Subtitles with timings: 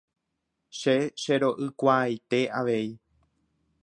[0.77, 2.87] Che chero'ykuaaite avei.